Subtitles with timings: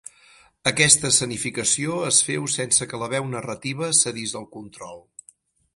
[0.69, 4.99] Aquesta escenificació es feu sense que la veu narrativa cedís el control.